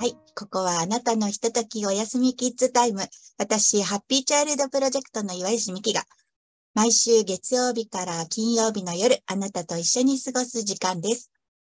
[0.00, 0.16] はい。
[0.34, 3.02] ここはあなたのひとときおやすみキッズタイム。
[3.36, 6.04] 私、ハッピーチャイルドプロジェクトの岩石美希が、
[6.72, 11.30] 毎週月曜日から金曜日の夜、あなたと一緒に過ごす時間です。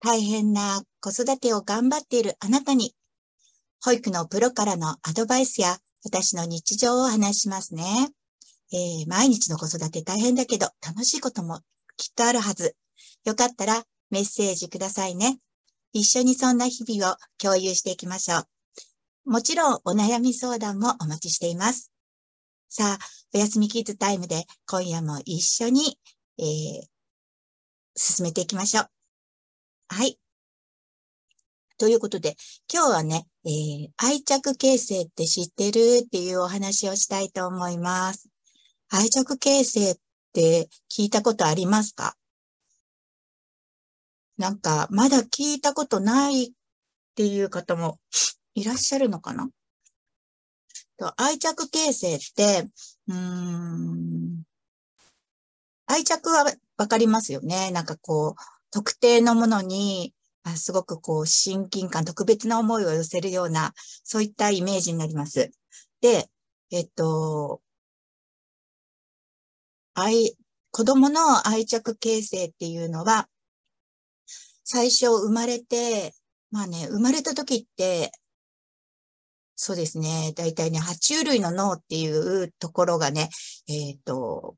[0.02, 2.95] 大変な子育てを頑張っているあなたに、
[3.82, 8.10] 保育のプロからのアドバイスや、私の日常を話しますね。
[8.70, 11.60] えー、毎日の子育て大変だけど、楽しいことも
[11.96, 12.77] きっとあるはず。
[13.24, 15.38] よかったらメッセージくださいね。
[15.92, 19.30] 一緒にそんな日々を共有していきましょう。
[19.30, 21.92] もちろんお悩み相談もお待ちしています。
[22.68, 23.04] さあ、
[23.34, 25.98] おやすみキッズタイムで今夜も一緒に、
[26.38, 26.46] えー、
[27.96, 28.90] 進めていきましょう。
[29.88, 30.18] はい。
[31.78, 32.36] ということで、
[32.72, 38.28] 今日はね、えー、愛着形成って知ってるっていうお話をしたいと思います。
[38.91, 39.96] 愛着形成っ
[40.32, 42.14] て聞いたことありますか？
[44.41, 46.50] なんか、まだ聞いたことないっ
[47.14, 48.00] ていう方も
[48.55, 49.50] いらっしゃるのかな？
[50.97, 52.66] と愛着形成って、
[53.08, 54.42] うーん、
[55.84, 57.70] 愛着はわかりますよね。
[57.70, 60.14] なんかこう、特定のものに、
[60.56, 65.50] すごくこう、親近感、特別な思いを寄せるような、そういったイメージになります。
[66.00, 66.30] で、
[66.70, 67.60] えっと、
[69.92, 70.34] 愛、
[70.70, 73.28] 子供の愛着形成っていうのは、
[74.72, 76.14] 最初生まれて、
[76.52, 78.12] まあね、生まれた時って、
[79.56, 83.30] そうですね、大体ね、爬虫類の脳っていうところがね、
[83.66, 84.54] えっ、ー、と、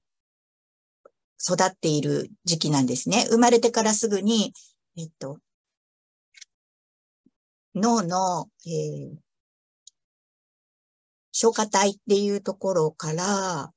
[1.40, 3.24] 育っている時期なんですね。
[3.30, 4.52] 生まれてからすぐに、
[4.98, 5.38] えっ、と、
[7.74, 9.16] 脳の、えー、
[11.33, 13.72] 消化体っていうところから、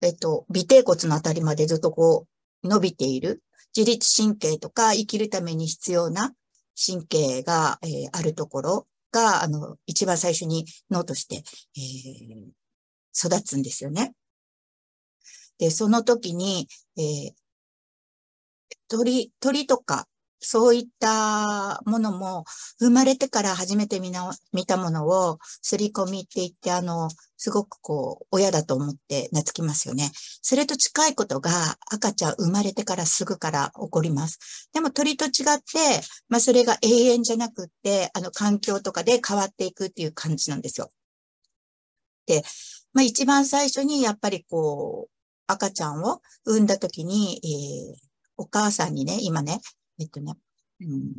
[0.00, 2.26] えっと、尾低骨のあたりまでずっとこ
[2.62, 3.43] う伸びている。
[3.76, 6.32] 自律神経とか生きるために必要な
[6.76, 11.42] 神経が、えー、あるところが、あの、一番最初に脳として、
[11.76, 12.46] えー、
[13.14, 14.14] 育つんですよね。
[15.58, 17.32] で、その時に、えー、
[18.88, 20.06] 鳥、鳥とか
[20.44, 22.44] そういったものも、
[22.78, 30.10] 生まれてから初めて見な見たものを、すり込みって言って、あの、すごくこう、親だと思って懐きますよね。
[30.14, 31.50] それと近いことが
[31.90, 34.68] 赤ちゃん生まれてからすぐから起こります。
[34.72, 40.90] でも鳥と違って、まあそれが永遠じゃなくって、あの環境とかで変わっていくっていう感じなんですよ。
[42.26, 42.42] で、
[42.92, 45.10] まあ一番最初にやっぱりこう、
[45.46, 47.96] 赤ちゃんを産んだ時に、えー、
[48.36, 49.60] お母さんにね、今ね、
[49.98, 50.34] えっとね、
[50.80, 51.12] うん、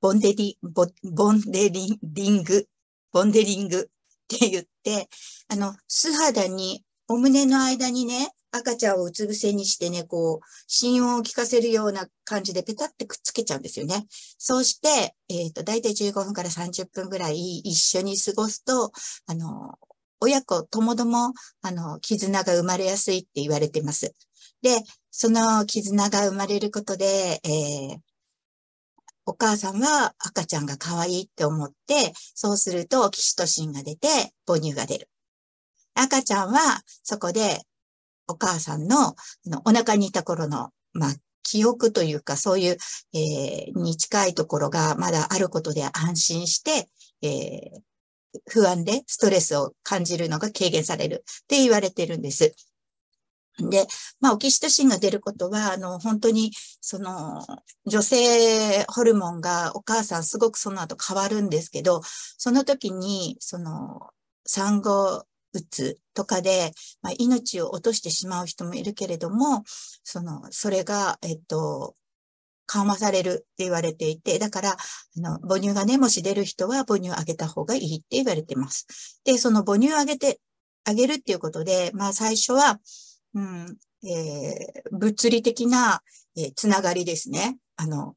[0.00, 1.98] ボンデリ、ボボンデリ
[2.28, 2.66] ング、
[3.12, 3.82] ボンデリングっ
[4.26, 5.08] て言って、
[5.48, 14.06] あの、素肌に、お胸の間にね、赤ちゃんをうつ伏せにしてね、こう、心音を聞かせるような感じでペタってくっつけちゃうんですよね。
[14.38, 18.92] そうして、えっ、ー、と、だいたい15分から30分ぐらい一緒に過ごすと、
[19.26, 19.78] あの、
[20.20, 21.32] 親子ともども、
[21.62, 24.14] あの、絆が生まれやすいって言われてます。
[24.62, 27.98] で、その絆が生まれることで、えー、
[29.26, 34.08] お母さんは赤ちゃんが可愛いって思って、そうするとオキシトシンが出て
[34.46, 35.08] 母乳が出る。
[35.94, 37.60] 赤ちゃんはそこで
[38.26, 39.14] お母さんの
[39.46, 42.76] のお腹にいた頃の、まあ、記憶というかそういう、
[43.14, 46.88] えー、に近いところがまだあることで安心して、
[47.22, 52.54] えー、不安でストレスを感じるのが軽減されるって言われてるんです。
[53.70, 53.86] で、
[54.20, 57.46] まあ、オキシトシンが出ることは、あの、本当に、その、
[57.86, 62.02] 女性ホルモンがお母さんすごくその後変わるんですけど、
[62.38, 64.10] その時に、その、
[64.44, 69.64] 産後うつとかで、まあ、命を落としてしまう人もいるけれども、
[70.02, 71.94] その、それが、えっと、
[72.66, 74.76] 緩和されるって言われていて、だから、あ
[75.16, 79.20] の、母乳がね、もし出る人は母乳をあげた方がいいって言われてます。
[79.24, 80.40] で、その母乳をあげて、
[80.84, 82.80] あげるっていうことで、まあ最初は、
[83.34, 83.76] うん、
[84.06, 86.02] えー、物理的な、
[86.36, 87.58] えー、つながりですね。
[87.76, 88.14] あの、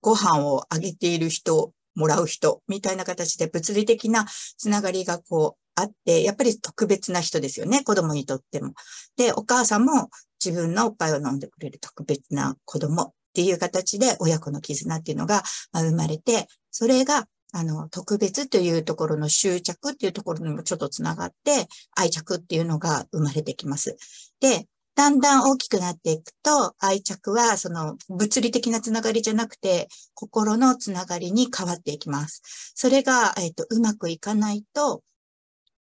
[0.00, 4.26] ご飯をあげている人、もらう人、みたいな形で物理的な
[4.56, 8.72] つながりがこうあって、やっぱり特別な人ですよね、子供にとっても。
[9.16, 10.08] で、お母さんも
[10.42, 15.42] 自分のおっぱいを飲んでくれる特別な子供っていう形で親子の絆っていうのが
[15.72, 23.96] 生まれて、それがあの、特別というところの執着っていうところにもちょっとつながって、愛着っていうのが生まれてきます。
[24.40, 32.42] で、だんだん大きくなっていくと、愛着はその物理的なつながりじゃなくて、心のつながりに変わっていきます。
[32.74, 35.02] それが、えっ、と、うまくいかないと、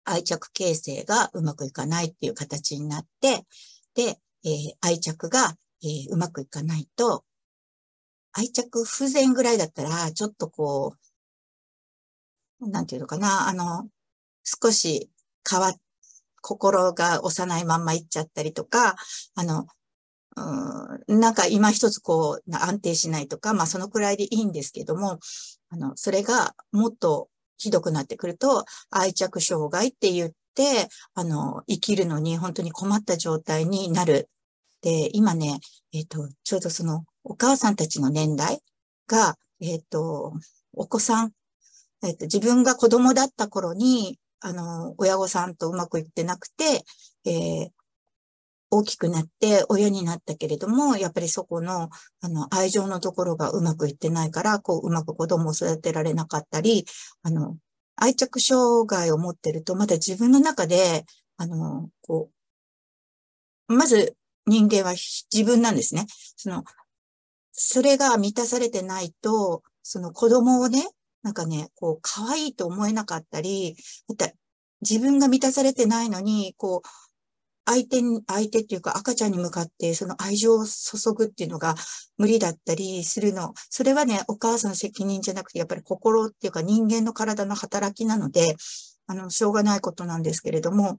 [0.04, 3.44] 愛着形成がうまくいかないっていう形になって、
[3.94, 7.24] で、えー、愛着が、えー、うまくいかないと、
[8.32, 11.11] 愛着不全ぐらいだったら、ちょっとこう、
[12.68, 13.88] なんていうのかな、あの、
[14.44, 15.10] 少し
[15.48, 15.74] 変わっ、
[16.40, 18.96] 心が幼いまんまいっちゃったりとか、
[19.34, 19.66] あの、
[20.36, 25.18] うん、なんか今一つこう安定しないとか、まあそのくらいでいいんですけども、
[25.70, 27.28] あの、それがもっと
[27.58, 34.28] ひどくなってくると愛着障害って言って、あの、生きるのに本当に困った状態になる。
[34.80, 35.60] で、今ね、
[35.92, 38.60] えっ、ー、と、ちょうどそのお母さんたちの年代
[39.06, 40.32] が、えっ、ー、と、
[40.72, 41.32] お子さん、
[42.02, 46.84] えっ、と、自分が子供だった頃に、あの、親御さんとうまくいってなくて、
[47.24, 47.70] えー、
[48.70, 51.90] 大きくなって親になったけれども、やっぱりそこの、
[52.20, 56.86] あの、愛情のところがうまくいってないから、こう、うまく子供を育てられなかったり、
[57.22, 57.56] あの、
[57.96, 61.04] 愛着障害を持ってると、まだ自分の中で、
[61.36, 62.30] あの、こ
[63.68, 64.16] う、まず
[64.46, 66.06] 人間は自分なんですね。
[66.36, 66.64] その、
[67.52, 70.88] それが満たされてないと、その子供をね、
[71.22, 73.76] なんかね、こう、可愛いと思えなかったり、
[74.08, 74.30] また
[74.80, 76.88] 自分が満たされてないのに、こう、
[77.64, 81.76] 相手に、相手っていうか赤ちゃんに向かってその愛情を注ぐっていうのが
[82.18, 83.54] 無理だったりするの。
[83.70, 88.56] それはね、お母さんの責任じゃなくて、やっぱり心っていうか人間の体の働きなので、
[89.06, 90.96] あの、しょうがないことなんですけれども、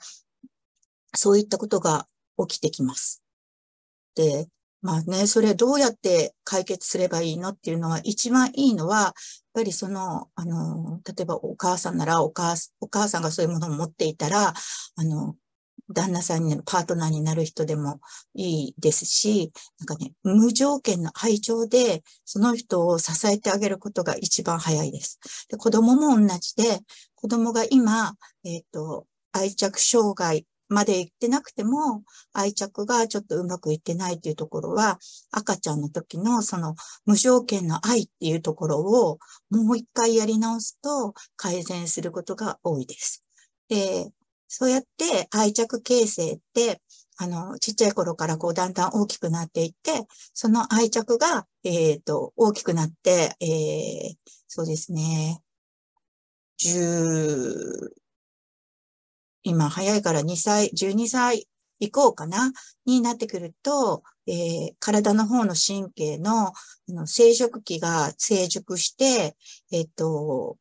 [1.16, 3.22] そういったことが起きてきます。
[4.16, 4.48] で、
[4.84, 9.14] まあね、それどうやって解決すればいいのっていうのは、一番いいのは、やっ
[9.54, 15.38] ぱりその、あの、例えばお母さんならお母、お母さんがそういうものを持っていたら、あの、
[15.90, 18.02] 旦那さんになる、パートナーになる人でも
[18.36, 25.20] いいですし、なんかね、無条件の愛情で、その人を支えてあげることが一番早いです。
[25.50, 26.82] で子供も同じで、
[27.16, 35.00] 子供が今、えっ、ー、と、愛着障害まで行ってなくても、愛着がちょっとうまくいってないっていうところは、
[35.32, 36.76] 赤ちゃんの時のその
[37.06, 39.20] 無条件の愛っていうところを
[39.50, 43.24] もう一回やり直すと改善することが多いです。
[43.70, 44.12] で、
[44.48, 46.82] そうやって愛着形成って、
[47.18, 55.42] あの、ちっちゃい頃からこうだんだん大きくなっていって、その愛着が、えっ、ー、と、大きくなって、えー、そうですね、
[56.60, 57.90] 10、
[59.44, 61.48] 今早いから2歳、12歳
[61.80, 62.52] 以降かな、
[62.86, 66.54] になってくると、えー、体の方の神経のあ
[66.88, 69.36] の生殖器が成熟して、
[69.72, 70.58] えっ、ー、と、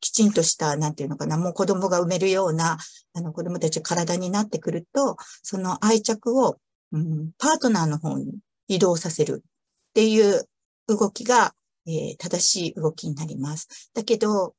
[0.00, 2.78] きちんとした、なんていうのかな、もう子供が産めるような、
[3.14, 6.58] あの子供たち体になってくると、その愛着を、
[6.92, 8.38] うん、パートナーの方に
[8.68, 10.48] 移動させるっていう
[10.88, 11.54] 動きが、
[11.86, 13.90] えー、正しい動きになります。
[13.94, 14.54] だけど、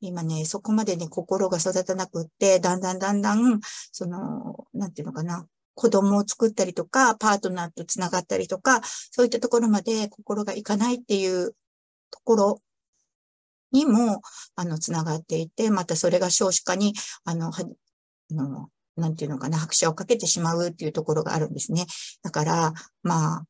[0.00, 3.60] 今ね、そこまでね、心が育たなくって、だんだんだんだん、
[3.92, 11.54] その、なんていうのかな、子供を作ったりとか、パートナーと繋がったりとか、そういったところまで心がいかないっていう
[12.10, 12.62] ところ
[13.72, 14.22] にも、
[14.56, 16.94] あの、繋がっていて、またそれが少子化に、
[17.24, 17.64] あの、は
[18.30, 21.86] のなんていうのかな、拍車をかけてしまうっていうところがあるんですね。
[22.22, 22.72] だから、
[23.02, 23.44] まあ、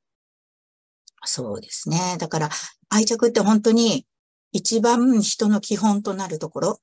[1.25, 2.17] そうですね。
[2.19, 2.49] だから、
[2.89, 4.07] 愛着って本当に
[4.53, 6.81] 一番人の基本となるところ。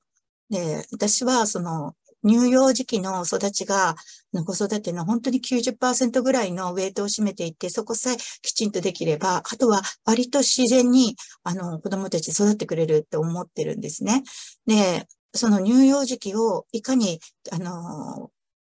[0.50, 1.94] で、私はその
[2.26, 3.94] 乳幼児期の育ちが、
[4.32, 14.22] 子育ての本当に90%ぐらいのウェイトを占めていて、そこさえきちんとできれば、あとは割と自然に、あの、子供たち育ってくれるって思ってるんですね。
[14.66, 17.20] で、その乳幼児期をいかに、
[17.52, 18.30] あの、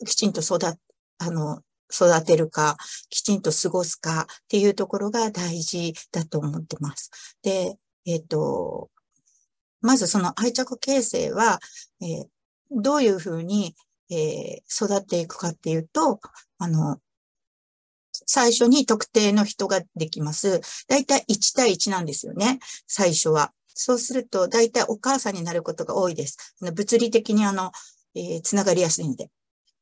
[0.07, 0.59] きちんと育、
[1.19, 1.61] あの、
[1.93, 2.77] 育てるか、
[3.11, 7.11] きちんと過ごすかっていうところが大事だと思ってます。
[7.43, 8.91] で、えっ、ー、と、
[9.81, 11.61] まずその愛着形成は、
[12.01, 12.27] えー、
[12.71, 13.75] どういうふうに、
[14.11, 16.21] えー、育っていくかっていうと、
[16.59, 16.99] あの、
[18.27, 20.61] 最初に特定の人ができます。
[20.89, 22.59] だいたい1対1なんですよね。
[22.87, 23.53] 最初は。
[23.75, 26.55] そうすると、だいたいお母さんになることが多いです。
[26.61, 27.73] 物理的にあの、
[28.15, 29.31] えー、つながりやすいんで。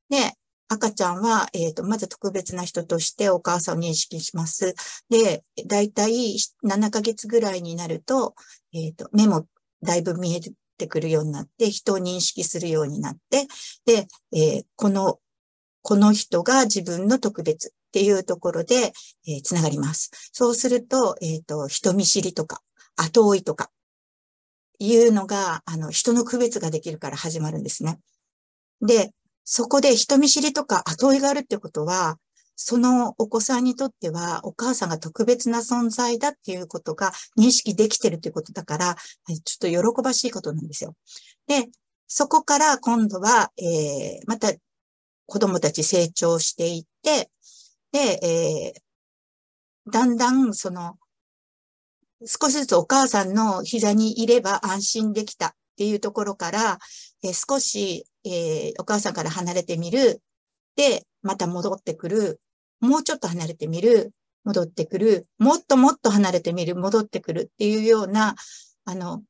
[0.08, 0.32] で、
[0.68, 4.74] 赤ちゃんは、えっ、ー、と、まず特別な人としてお母さんを認識します。
[5.10, 8.34] で、だいたい7ヶ月ぐらいになると、
[8.72, 9.46] えっ、ー、と、目も
[9.82, 10.40] だいぶ見え
[10.78, 13.46] てくるようになって、人を認識するようになって、
[13.84, 15.18] で、えー、この、
[15.82, 18.92] この人が自分の特別っていうところで、
[19.26, 20.10] えー、つながります。
[20.32, 22.62] そうすると、えっ、と、人見知りとか、
[22.96, 23.70] 後追いとか、
[24.78, 28.00] いうのが、あの、人の区別ができるから始まるんですね。
[28.80, 29.12] で、
[29.44, 32.18] そこで人見知りとか後追いがあるってことは、
[32.56, 38.96] そのお子さんにとってはお母さんが特別な存在だっていうことが認識できてるっていうことだから、
[39.44, 40.94] ちょっと喜ばしいことなんですよ。
[41.46, 41.68] で、
[42.06, 44.52] そこから今度は、えー、また
[45.26, 47.30] 子供たち成長していって、
[47.90, 50.96] で、えー、だんだんその
[52.24, 56.78] 少しずつお母さんの膝にいれば安心できたっていうところから、
[57.24, 60.22] えー、少し、えー、お母さんから離れてみる。
[60.76, 62.40] で、また戻ってくる。
[62.80, 64.12] もうちょっと離れてみる。
[64.44, 65.26] 戻ってくる。
[65.38, 66.74] もっともっと離れてみる。
[66.76, 68.34] 戻ってくるっていうような、
[68.84, 69.22] あの、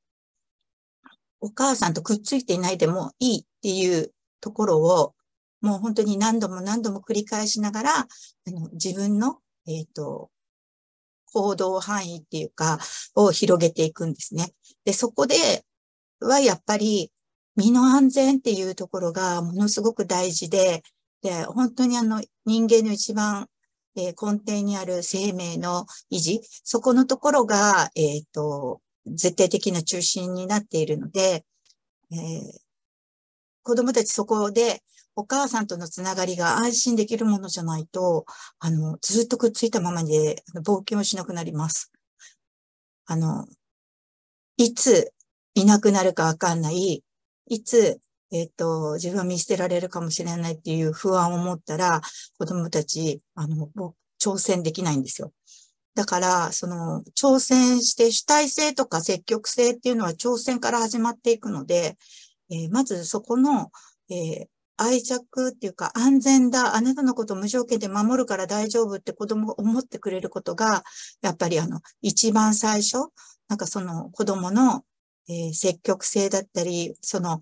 [1.41, 5.15] お母さんとくっついていないでもいいっていうところを、
[5.61, 8.07] もう本当に何度も何度も繰り返しながら、あ
[8.51, 10.31] の自分の、えっ、ー、と、
[11.33, 12.79] 行動範囲っていうか、
[13.15, 14.53] を広げていくんですね。
[14.85, 15.65] で、そこで
[16.21, 17.13] はやっぱり
[17.57, 20.83] 身の安全っていうところがものすごく大事で、
[21.23, 23.49] で、本当にあの人間の一番、
[23.97, 31.45] えー、根底にある生命の維持、そこのところが、えっ、ー、と、絶対的な中心になっているので、
[32.11, 32.19] えー、
[33.63, 34.83] 子供たちそこで
[35.15, 38.25] お母さんとのつながりが安心できるものじゃないと、
[38.59, 41.93] あの、ずっとくっついたままで冒険をしなくなります。
[43.07, 43.47] あの、
[44.57, 45.13] いつ
[45.55, 47.05] いなくなるかわかんない、
[47.47, 52.01] いつ、えっ、と、自分は見捨てられるかもしれないっていう不安を持ったら、
[52.39, 53.69] 子供たち、あの、
[54.21, 55.33] 挑戦できないんですよ。
[55.95, 61.99] だから、その、挑戦して主体性とか積極性っていうのは挑戦から始まっていくので、
[62.51, 63.71] えー、まずそこの、
[64.11, 64.47] えー、
[64.77, 70.83] 愛着っていうか安全だ、あなたのこと無条件で守るから大丈夫って子供が思ってくれることが、
[71.21, 73.11] やっぱりあの、一番最初、
[73.49, 74.85] なんかその子供の、
[75.29, 77.41] えー、積極性だったり、その、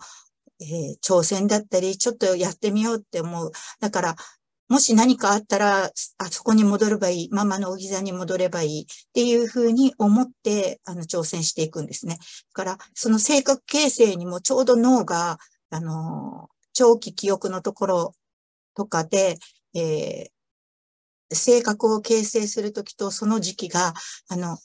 [0.61, 3.51] えー、挑戦だったり、ちょっとやってみようって思う。
[3.81, 4.17] だから、
[4.69, 12.19] もし何かあったら、あそこに戻ればいい、ママのお膝に戻ればいいっていうふうに思って、あの、挑戦していくんですね。
[12.19, 12.21] だ
[12.53, 15.39] から、その性格形成にもちょうど脳が、
[15.71, 18.15] あの、長期記憶のところ
[18.77, 19.39] とかで、
[19.75, 23.95] えー、性格を形成するときとその時期が、
[24.29, 24.57] あの、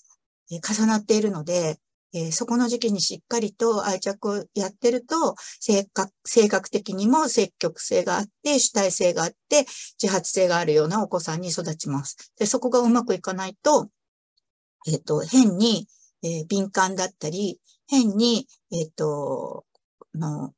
[0.52, 1.80] 重なっているので、
[2.16, 9.66] えー、そこの時期にしっかりと愛着をやってると、性格、性格的にも積極性があって、主体性があって、
[10.02, 12.32] 自発性があるようなお子さんに育ちます。
[12.40, 13.90] で、そこがうまくいかないと、
[14.88, 15.90] えっ、ー、と、変に、
[16.24, 19.66] えー、敏感だったり、変に、えっ、と、
[20.14, 20.54] の、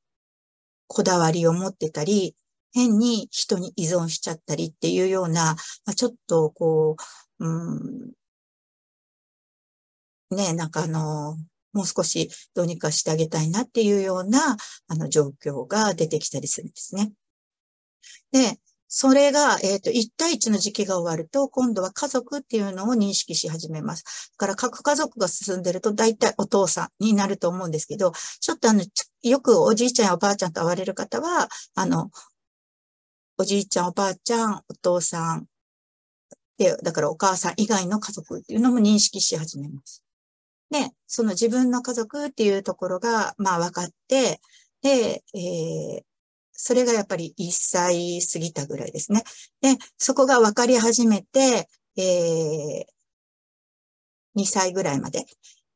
[0.85, 2.35] こだわりを持ってたり、
[2.71, 6.97] 変に人に依存しちゃったりっていうような、まあ、ちょっとこ
[7.39, 8.11] う、うん、
[10.31, 11.37] ね、なんかあの、
[11.73, 14.57] もう少しどうにかしてあげたいなっていうような、
[14.87, 17.11] あの、状況が出てきたりするんですね。
[18.31, 24.31] で、それが、えっ、ー、と、1対1の時期が終わると、今度は家族っていうのを認識し始めます。
[24.31, 28.83] だから、各家族が進んでると、大体お父さんになると思うんですけど、ちょっとあの、
[29.23, 32.09] よくおじいちゃんやおばあちゃんと会われる方は、あの、
[33.37, 35.47] おじいちゃん、おばあちゃん、お父さん、
[36.57, 40.06] で、だからお母さん以外の家族っていうのも認識し始めます。
[40.69, 44.41] で、その自分の家族っていうところが、まあ分かって、
[44.81, 46.03] で、えー、
[46.51, 49.23] それがやっぱり1歳過ぎたぐらいですね。
[49.61, 55.25] で、そこが分かり始めて、えー、2歳ぐらいまで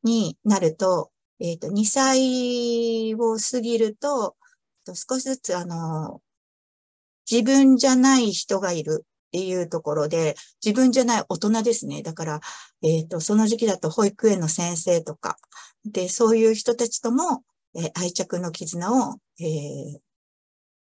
[0.03, 4.35] になると、えっ、ー、と、2歳を過ぎると、
[4.87, 6.21] 少しずつあの、
[7.29, 12.03] 自分じゃない人がいるっていうところで、自分じゃない大人ですね。
[12.03, 12.39] だから、
[12.83, 15.37] えっ、ー、と、その時期だと保育園の先生とか、
[15.85, 19.99] で、そういう人たちとも、えー、愛着の絆を、えー、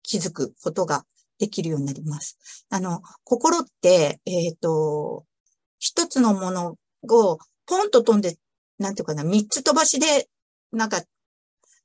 [0.02, 1.06] 気づくことが
[1.38, 2.66] できるようになります。
[2.72, 5.26] あの、心って、えっ、と、
[5.78, 8.38] 一つのものをポンと飛んで、
[8.80, 10.28] なんていうかな、三つ飛ばしで、
[10.72, 11.04] なんか、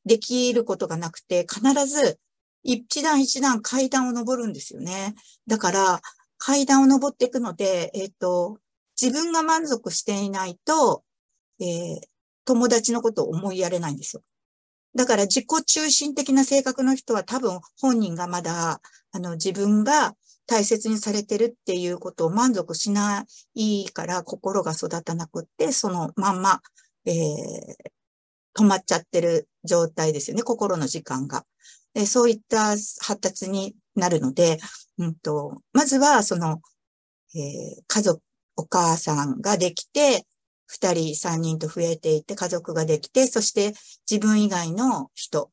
[0.07, 2.19] できることがなくて、必ず
[2.63, 5.15] 一段一段階段を登るんですよね。
[5.47, 6.01] だから、
[6.39, 8.59] 階段を登っていくので、えっ、ー、と、
[9.01, 11.05] 自分が満足していないと、
[11.61, 11.99] えー、
[12.45, 14.23] 友達のことを思いやれないんですよ。
[14.95, 18.81] だから自己中心的な性格の人は多分本人がまだ、
[19.13, 20.15] あの、自分が
[20.47, 26.61] 大切にされてるっていうことを満足しないから心が育たなくって、そのまんま、
[27.05, 27.15] えー、
[28.57, 31.45] 止まっちゃってる状態ですよね、心の時間が。
[31.95, 34.59] えそういった発達になるので、
[34.99, 36.61] うんと、まずは、その、
[37.35, 38.23] えー、家族、
[38.57, 40.27] お母さんができて、
[40.67, 43.75] 二人、三人と増えていって家族ができて、そして
[44.11, 45.51] 自分以外の人、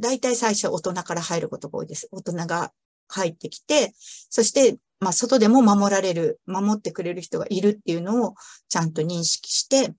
[0.00, 2.08] 大体最初大人から入ることが多いです。
[2.10, 2.72] 大人が
[3.08, 8.34] 入ってきて、そして、まあ、外でも守られる、守ってくれる人がいるっていうのを
[8.68, 9.94] ちゃんと認識して、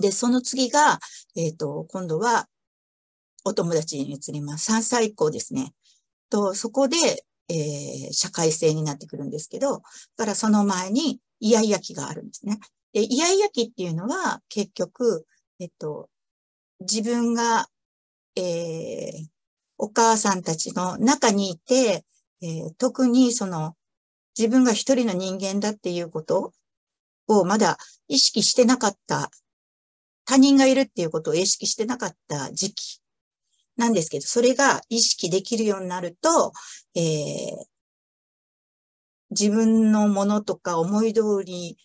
[0.00, 0.98] で、その次が、
[1.36, 2.46] えっ、ー、と、今度は
[3.44, 4.72] お友達に移ります。
[4.72, 5.72] 3歳以降ですね。
[6.30, 6.96] と、そこで、
[7.48, 9.80] えー、社会性になってくるんですけど、だ
[10.16, 12.58] からその前にイヤイヤ期があるんですね。
[12.92, 15.26] で、イヤイヤ期っていうのは結局、
[15.58, 16.08] えっと、
[16.80, 17.68] 自分が、
[18.36, 19.26] えー、
[19.78, 22.04] お母さんたちの中にいて、
[22.42, 23.74] えー、特にその
[24.36, 26.52] 自分が一人の人間だっていうこと
[27.26, 27.78] をまだ
[28.08, 29.30] 意識してなかった、
[30.24, 33.00] 他人がいるっていうことを意識してなかった時期
[33.76, 36.52] なんですけど、それが意識できるようになると、
[36.94, 37.66] えー、
[39.30, 41.76] 自分のものとか思い通り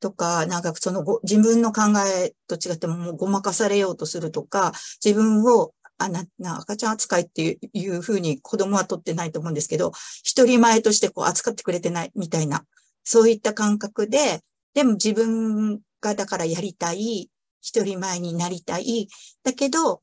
[0.00, 4.72] とか、なんかそのご自分の考えと違ってももうごまかされようとするとか、
[5.04, 9.92] 自分をあな、な、赤ちゃん扱いっていうふうに子供は取ってないと思うんですけど、
[10.22, 12.64] 一人前としてこう扱ってくれてないみたいな、
[13.04, 14.40] そういった感覚で、
[14.74, 17.30] でも自分がだからやりたい、
[17.60, 19.08] 一人前になりたい、
[19.42, 20.02] だけど、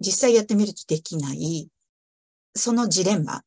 [0.00, 1.68] 実際やってみるとできない、
[2.54, 3.42] そのジレンマ。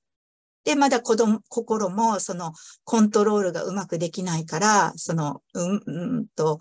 [0.64, 2.52] で、まだ子供、心もその
[2.84, 6.60] コントロールがうまくできないから、その、うん、うんと、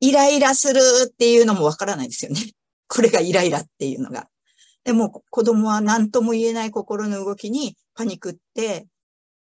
[0.00, 2.40] イライラするっていうのもわからないですよね。
[2.88, 4.28] これがイライラっていうのが。
[4.82, 8.86] でも子供は何とも言えない心の動きにパニックって、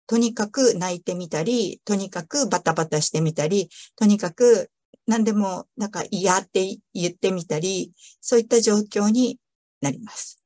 [0.06, 4.70] とにかく泣いてみたり、とにかくバタバタしてみたり、とにかく
[5.06, 9.38] 何でもなんか嫌って言ってみたり、そういった状況に
[9.80, 10.42] なります。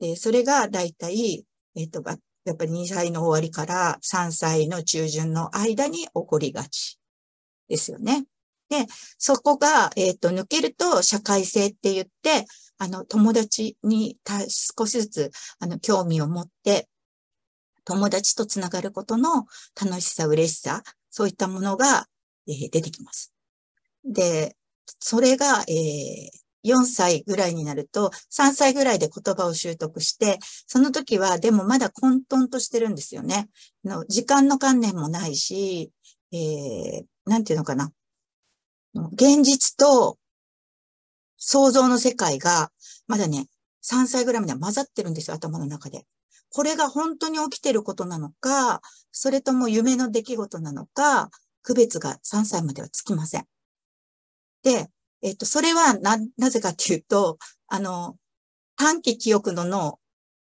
[0.00, 1.46] で、それが大体、
[1.76, 2.02] えっ、ー、と、
[2.44, 6.98] やっぱり2歳の終わりから3歳の中旬の間に起こりがち
[7.68, 8.24] ですよね。
[8.68, 8.86] で、
[9.18, 12.46] そこが、えっ、ー、と、抜けると社会性って言って、
[12.78, 16.88] あの、友達に少しずつ、あの、興味を持って、
[17.84, 19.46] 友達とつながることの
[19.80, 22.06] 楽しさ、嬉しさ、そういったものが、
[22.48, 23.33] えー、出てきます。
[24.04, 24.56] で、
[25.00, 33.48] それが、えー、4歳ぐらいになると、3歳ぐらいで言葉を習得して、その時はでもまだ混沌としてるんですよね。
[33.84, 35.90] の時間の観念もないし、
[36.32, 37.92] えー、なんていうのかな。
[39.12, 40.18] 現実と
[41.36, 42.70] 想像の世界が、
[43.06, 43.48] まだね、
[43.82, 46.06] 3歳ぐらいまで混ざってるんですよ、頭の中で。
[46.48, 48.80] これが本当に起きてることなのか、
[49.12, 51.30] それとも夢の出来事なのか、
[51.62, 53.46] 区別が3歳まではつきません。
[54.64, 54.88] で、
[55.22, 58.16] えっと、それはな、なぜかっていうと、あの、
[58.76, 60.00] 短期記憶の脳、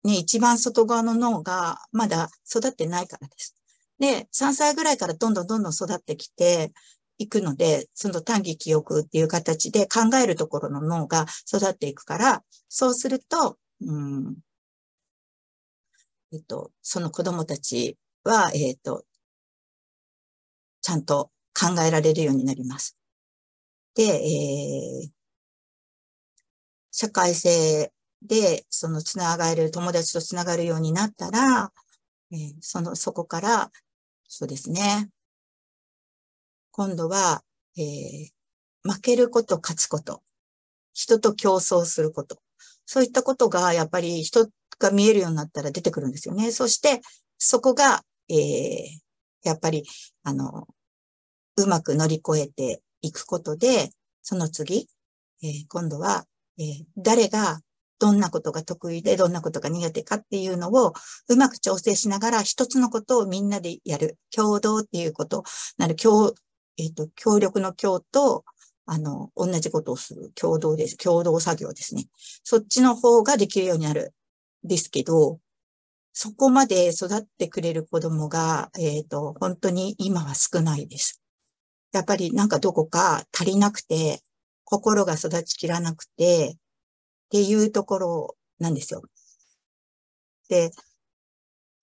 [0.03, 3.55] ね、一番外側の脳がまだ育ってないからです。
[3.99, 6.73] で、3歳ぐらいからどんどんどんどん育ってきて、
[7.19, 14.35] いくので、その短期記憶っていう形で考えるところの脳が育っていくから、そうすると、うん、
[16.31, 19.03] えっと、その子供たちは、えっと、
[20.81, 22.97] ちゃんと考えられるようになります。
[23.97, 25.09] で、えー、
[26.91, 31.71] 社会性で、そのつながる、友達とつながるようになったら、
[32.31, 33.71] えー、その、そこから、
[34.27, 35.09] そうですね。
[36.69, 37.43] 今度は、
[37.75, 38.29] えー、
[38.83, 40.21] 負けること、勝つこと。
[40.93, 42.37] 人と競争すること。
[42.85, 46.51] そういったことが、やっぱり人が見えるようになったら出てくるんですよね。
[46.51, 47.01] そして、
[47.39, 48.37] そこが、えー、
[49.43, 49.85] やっぱり、
[50.23, 50.67] あの、
[51.55, 54.87] うまく乗り越えていくことで、その次、
[55.43, 56.25] えー、今度は、
[56.59, 57.61] えー、誰が
[57.99, 60.93] どんなことが得意でどんなことが苦手かっていうのを
[61.29, 64.17] うまく調整しながら一つのことをみんなでやる。
[64.35, 65.43] 共同っていうこと
[65.77, 65.95] なる。
[65.95, 66.33] 共、
[66.77, 68.45] えっ、ー、と、協力の共と、
[68.85, 70.31] あの、同じことをする。
[70.35, 70.97] 共同です。
[70.97, 72.07] 共同作業ですね。
[72.43, 74.13] そっちの方ができるようになる。
[74.63, 75.39] ですけど、
[76.13, 81.21] そこまで育ってくれる子供が、えっ、ー、と、本当に今は少ないです。
[81.91, 84.21] やっぱりなんかどこか足りなくて、
[84.63, 89.01] 心が育ちきらなくて、っていうところなんですよ。
[90.49, 90.71] で、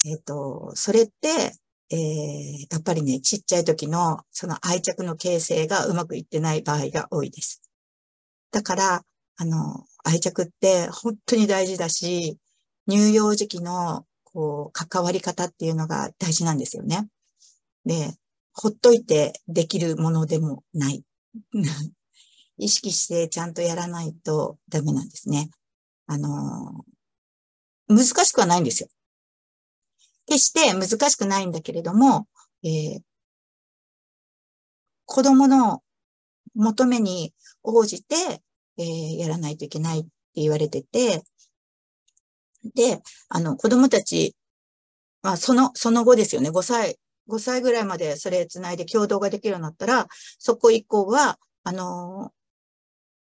[0.05, 1.53] えっ、ー、と、それって、
[1.90, 7.62] えー、やっぱりね、ちっちゃい時のその愛着の形成がうまくいってない場合が多いです。
[8.51, 9.05] だから、
[9.37, 12.38] あの、愛着って本当に大事だし、
[12.88, 17.09] 乳幼児期のこう関わり方っていうのが大事なんですよね。
[17.85, 18.14] で、
[18.55, 21.05] ほっといてできるものでもない。
[22.57, 25.51] 意識してちゃんとやらないとダメなんですね。
[26.07, 26.85] あの、
[27.88, 28.88] 難しくはないんですよ。
[30.27, 32.29] 決して難しくないんだけれども、
[32.62, 33.03] えー、
[35.05, 35.83] 子供の
[36.55, 38.43] 求めに応じて、
[38.79, 41.25] えー、やらないといけないって言われてて、
[42.75, 44.35] で、あの、子供たち、
[45.23, 50.07] まあ、その、その後ですよね、5歳、5歳ぐらいまでそれつないで共同ができるようになったら、
[50.39, 52.33] そこ以降は、あの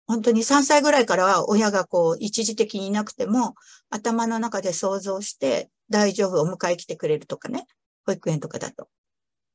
[0.07, 3.55] 本当に3歳ぐらいからは親がこう一時的にいなくても
[3.91, 7.67] 頭の中で想像して大丈夫お迎え来てくれるとかね。
[8.07, 8.89] 保育園とかだと。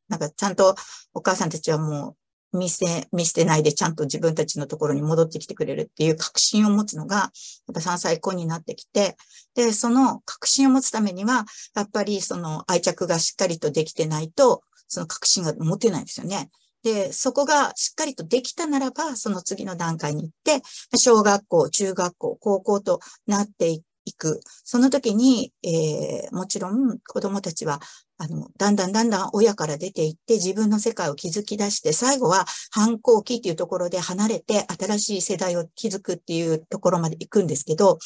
[0.10, 0.75] なんかちゃんと
[1.15, 2.15] お母さんたちはもう
[2.53, 7.31] 見せ、見捨てないでちゃんと自分たちのところに戻ってきてくれるっていう確信を持つのが、やっ
[7.73, 9.17] ぱ3歳以降になってきて、
[9.55, 16.49] で、その確信を持つためには、やっぱりその愛着がしっかりとできてないと、その確信が持てないんですよね。
[16.83, 20.61] で、そこがしっかりとできたならば、その次の段階に行って、
[20.97, 24.41] 小学校、中学校、高校となっていっ行く。
[24.63, 27.79] その時に、えー、もちろん子供たちは、
[28.17, 37.99] あの、だんだんだんだん親から出ていって自分の世界を築き出して、最後は反抗期っていうところで離れて新しい世代を築くっていうところまで行くんですけど、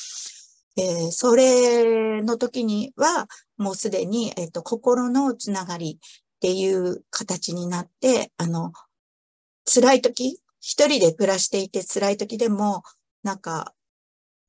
[0.77, 8.71] えー、それの時には、もうすでに、えっ、ー、と、心のつながりっていう形になって、あの、
[9.65, 12.83] 辛い時、一人で暮らしていて辛い時でも、
[13.23, 13.73] なんか、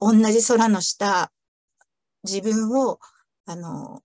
[0.00, 1.32] 同じ空の下、
[2.24, 2.98] 自分を、
[3.46, 4.02] あの、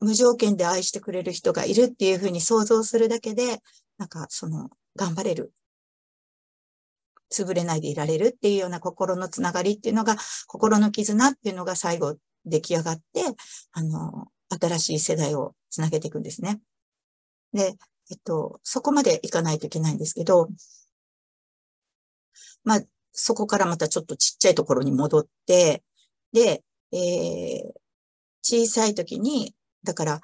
[0.00, 3.60] 無条件で愛してくれる人がいるっていうふうに想像するだけで、
[3.98, 5.52] なんか、その、頑張れる。
[7.30, 13.02] 潰れないでいられるっていうような心のつながりっていうのが、心の絆っていうのが最後出来上がって、
[13.72, 16.60] あの、新しい世代をつなげていくんですね。
[17.52, 17.76] で、
[18.10, 20.48] えっと、そこまで行かないといけないんですけど、
[22.64, 22.80] まあ、
[23.12, 25.82] そこからまたちょっとちっちゃいところに戻って、
[26.32, 27.72] で、えー、
[28.42, 30.20] 小さい時に、だから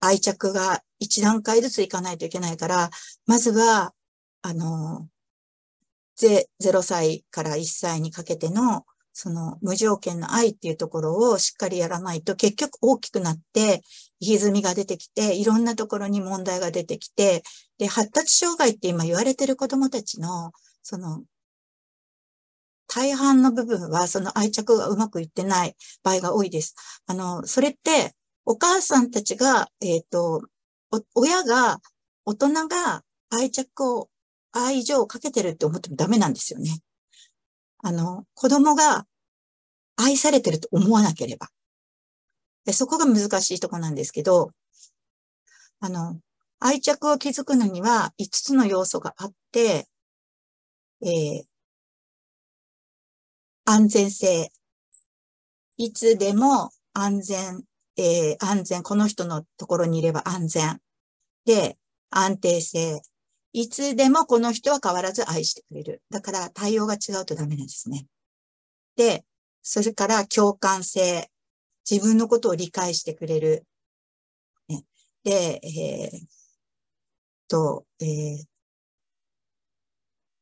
[0.00, 2.90] 愛着が一段階ずついかないといけないから、
[3.26, 3.94] まずは、
[4.42, 5.08] あの、
[6.16, 8.86] ゼ0歳から1歳にかけての
[9.18, 13.80] その無条件の愛っていうところをしっかりやらないと結局大きくなって、
[14.20, 17.42] 歪みが出てきて、いろんなところに問題が出てきて、
[17.78, 21.22] で、発達障害って今言われてる子供たちの、その、
[22.96, 26.74] 大半の部分はその愛着がうまくいってない場合が多いです。
[27.06, 28.14] あの、それって、
[28.46, 30.40] お母さんたちが、えっ、ー、と、
[31.14, 31.76] 親が、
[32.24, 34.08] 大人が愛着を、
[34.52, 36.80] 愛情をかけてるって思ってもダメなんですよね。
[37.82, 39.06] あの、子供が
[39.96, 41.50] 愛されてると思わなければ。
[42.64, 44.52] でそこが難しいとこなんですけど、
[45.80, 46.18] あの、
[46.60, 49.86] 愛着を築くのには5つの要素があって、
[51.02, 51.44] えー、
[53.68, 54.52] 安全性。
[55.76, 57.64] いつでも安全、
[57.96, 60.80] えー、安全、この人のところにいれば安全。
[61.44, 61.76] で、
[62.10, 63.02] 安定性。
[63.52, 66.00] いつでもこの人は変わらず愛してくれる。
[66.10, 68.06] だから対応が違うとダメなんですね。
[68.94, 69.24] で、
[69.62, 71.28] それから共感性。
[71.88, 73.66] 自分のことを理解してくれる。
[74.68, 74.84] ね、
[75.24, 76.26] で、えー、
[77.48, 78.44] と、えー、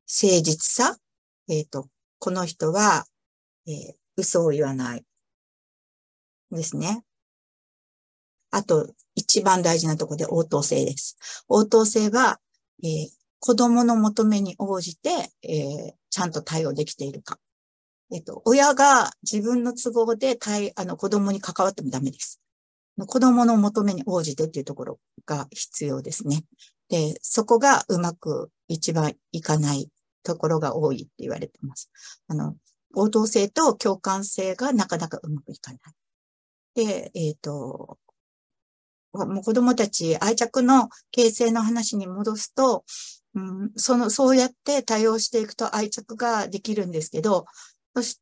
[0.07, 0.99] 誠実さ。
[1.49, 3.07] えっ、ー、と、この人は、
[3.67, 5.05] えー、嘘を言わない。
[6.51, 7.05] ですね。
[8.51, 11.17] あと、一番大事なとこで応答性です。
[11.49, 12.41] 応答性は、
[12.83, 13.09] えー、
[13.41, 15.11] 子供の求めに応じて、
[15.43, 17.39] えー、ちゃんと対応できているか。
[18.13, 22.41] えっ、と、親が自分の都合で対、あの、子供に関わってもダメです。
[22.97, 26.45] 子供の求めに応じてっていうところが必要ですね。
[26.89, 29.91] で、そこがうまく一番いかない
[30.23, 31.91] ところが多いって言われてます。
[32.29, 32.57] あの、
[32.95, 35.81] 応答性と共感性がなかなかうまくいかない。
[36.75, 37.99] で、えっ、ー、と、
[39.13, 42.85] もう子供たち愛着の形成の話に戻すと、
[43.35, 47.47] うん、その、そうやって対応していくと愛着ができるんですけど、
[47.95, 48.19] そし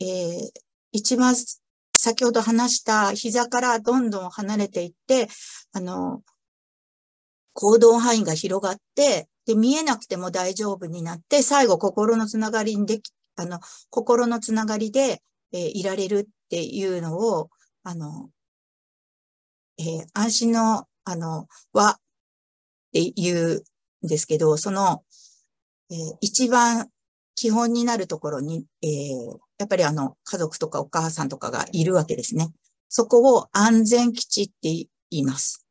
[0.00, 0.50] えー、
[0.92, 1.34] 一番
[1.92, 5.28] 先ほど話した膝からどんどん離れていって、
[5.72, 6.22] あの、
[7.52, 15.22] 行動範囲が広がって、で、見えなくても大丈夫になって、最後心のつながりにでき、あの、心のつながりで、
[15.52, 17.50] え、いられるっていうのを、
[17.84, 18.30] あの、
[19.78, 21.96] えー、安心の、あの、和っ
[22.92, 23.64] ていう
[24.04, 25.04] んですけど、その、
[25.90, 26.90] えー、一番
[27.34, 32.50] 基本になるところに、えー、やっぱりあの、家族とかお母さんとかがいるわけですね。
[32.88, 35.67] そこを安全基地って言います。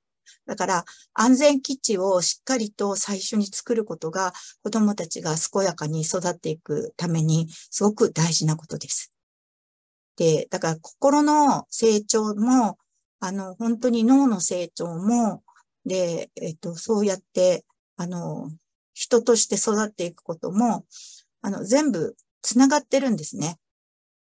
[0.48, 4.34] だから、安全基地をしっかりと最初に作ることが、
[4.64, 9.12] 子供たちが健やかに育っていくために、すごく大事なことです。
[10.16, 12.78] で、だから心の成長も、
[13.20, 15.44] あの、本当に脳の成長も、
[15.86, 17.66] で、えっと、そうやって、
[17.98, 18.50] あの、
[18.94, 20.86] 人として育っていくことも、
[21.42, 23.58] あの、全部繋がってるんですね。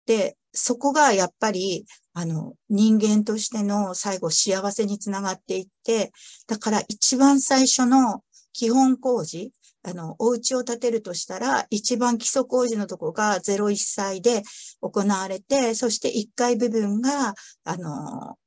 [0.06, 6.12] で、そこがやっぱり、あの、人間としての最後幸せにつながっていって、
[6.46, 14.42] だから一番最初の基本工事、あの、お家を建てるとしたら、一番基礎工事のとこが01歳で
[14.80, 18.38] 行われて、そして1階部分が、あの、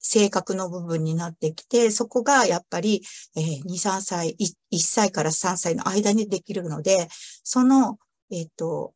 [0.00, 3.02] 性格の部分になってきて、そこがやっぱり、
[3.36, 7.08] えー、2、3歳1、1歳から3歳の間にできるので、
[7.42, 7.98] その、
[8.30, 8.94] えっ、ー、と、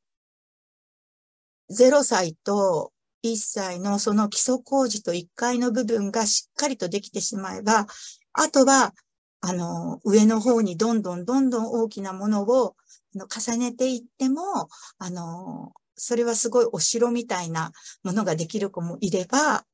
[1.71, 7.87] 0歳と1歳のその基礎工事と1階の部分がしっかりとできてしまえば、
[8.33, 8.95] あとは、
[9.43, 12.77] あの、上の方にどんどんどんどん大きなものを
[13.15, 19.65] 重ねていっても、あの、それはすごいお城みたいなものができる子もいれば、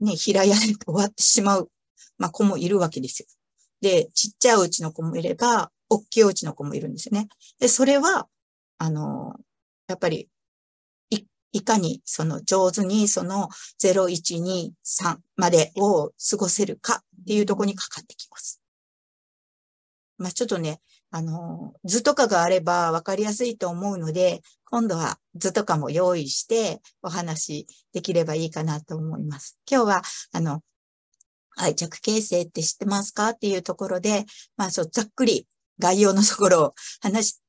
[0.00, 1.70] ね、平屋で終わってしまう、
[2.18, 3.26] まあ、子もいるわけですよ。
[3.80, 7.28] で、ちっちゃいお家の子もいれば、大きいお家の子もいるんですね。
[7.58, 8.28] で、それは、
[8.78, 9.36] あの、
[9.88, 10.28] やっぱり、
[11.52, 13.48] い、かにその上手にその
[13.82, 18.60] 0、1、2、3までを過ごせるかっていうとこにかかってきます。
[20.18, 29.58] まあ、ちょっとね、あの、図とかがあれば分かりやすいと思うので、今度は図とかも用意してお話できればいいかなと思います。
[29.68, 30.62] 今日は、あの、
[31.56, 34.24] 愛着形成って知ってますかっていうところで、
[34.56, 37.42] まあそう、ざっくり概要のところを話し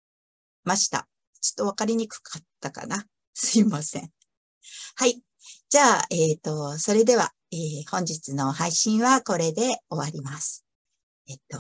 [0.63, 1.07] ました。
[1.39, 3.05] ちょっと分かりにくかったかな。
[3.43, 4.12] すいません。
[4.95, 5.19] はい。
[5.67, 10.63] じゃあ、えっ、ー、と、それでは、えー、本日の配信はこれで終わります。
[11.27, 11.58] えっと、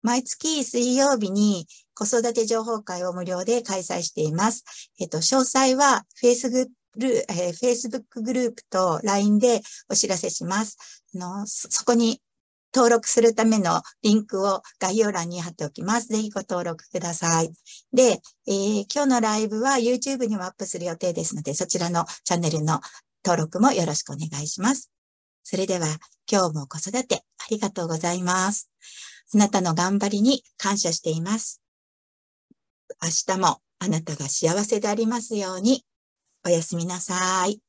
[0.00, 4.64] 毎月水曜日に子育て情報会を無料で開催しています。
[4.98, 11.04] えっと、詳細は Facebook えー、Facebook グループと LINE でお知らせします。
[11.14, 12.22] あのそこに
[12.76, 16.08] 登録するためのリンクを概要欄に貼っておきます。
[16.08, 17.50] ぜひご登録ください。
[17.94, 22.82] で、えー、今日のライブは YouTube にもアップする予定ですので、そちらのチャンネルの
[23.24, 24.90] 登録もよろしくお願いします。
[25.42, 25.86] それでは
[26.30, 28.70] 今日も子育てありがとうございます。
[29.32, 31.62] あなたの頑張りに感謝しています。
[33.02, 35.86] 明日もあなたが幸せでありますように。
[36.44, 37.65] おやすみなさい。